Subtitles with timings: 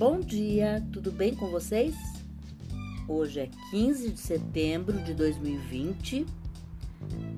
[0.00, 1.94] Bom dia, tudo bem com vocês?
[3.06, 6.24] Hoje é 15 de setembro de 2020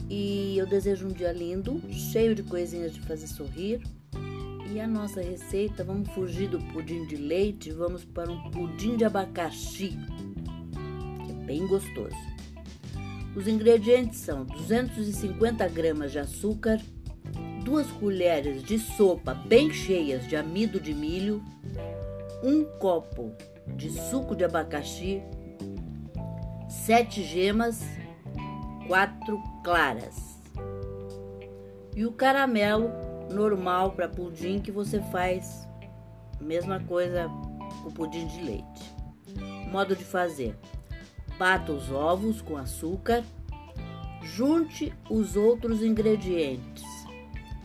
[0.08, 3.82] e eu desejo um dia lindo, cheio de coisinhas de fazer sorrir.
[4.72, 9.04] E a nossa receita, vamos fugir do pudim de leite, vamos para um pudim de
[9.04, 9.98] abacaxi,
[11.26, 12.14] que é bem gostoso.
[13.34, 16.80] Os ingredientes são 250 gramas de açúcar,
[17.64, 21.42] duas colheres de sopa bem cheias de amido de milho,
[22.42, 23.32] um copo
[23.76, 25.22] de suco de abacaxi,
[26.68, 27.82] sete gemas,
[28.86, 30.32] quatro claras
[31.94, 32.90] e o caramelo
[33.32, 35.68] normal para pudim que você faz
[36.40, 37.30] mesma coisa
[37.82, 38.94] com pudim de leite.
[39.70, 40.56] Modo de fazer:
[41.38, 43.22] bata os ovos com açúcar,
[44.22, 46.84] junte os outros ingredientes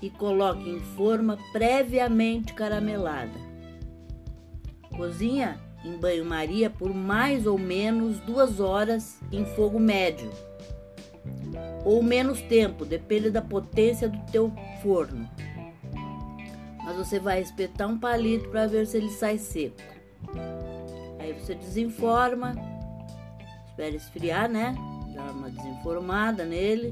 [0.02, 3.47] e coloque em forma previamente caramelada.
[4.98, 10.30] Cozinha em banho-maria por mais ou menos duas horas em fogo médio
[11.86, 15.30] ou menos tempo, depende da potência do teu forno.
[16.84, 19.78] Mas você vai espetar um palito para ver se ele sai seco.
[21.20, 22.54] Aí você desenforma,
[23.70, 24.76] espera esfriar, né?
[25.14, 26.92] Dá uma desenformada nele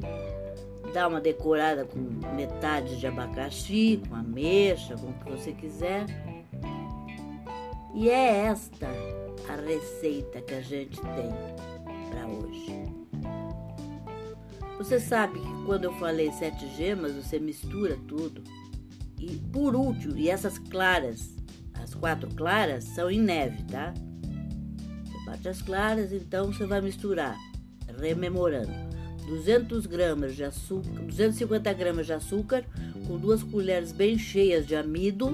[0.93, 1.99] dá uma decorada com
[2.33, 6.05] metade de abacaxi, com ameixa, com o que você quiser.
[7.95, 8.87] E é esta
[9.47, 11.31] a receita que a gente tem
[12.09, 12.83] para hoje.
[14.77, 18.43] Você sabe que quando eu falei sete gemas, você mistura tudo.
[19.17, 21.33] E por último, e essas claras,
[21.81, 23.93] as quatro claras são em neve, tá?
[25.05, 27.37] Você bate as claras, então você vai misturar,
[27.97, 28.73] rememorando
[29.25, 32.65] 200 gramas de açúcar, 250 gramas de açúcar
[33.07, 35.33] com duas colheres bem cheias de amido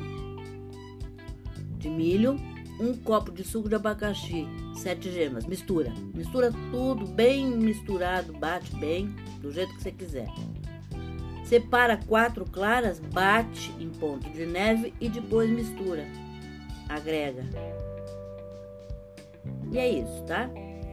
[1.82, 2.38] de milho,
[2.80, 5.46] um copo de suco de abacaxi, sete gemas.
[5.46, 9.08] Mistura, mistura tudo bem misturado, bate bem
[9.42, 10.28] do jeito que você quiser.
[11.44, 16.08] Separa quatro claras, bate em ponto de neve e depois mistura.
[16.88, 17.44] Agrega.
[19.72, 20.50] E é isso, tá?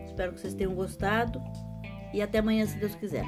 [0.07, 1.41] Espero que vocês tenham gostado
[2.13, 3.25] e até amanhã, se Deus quiser.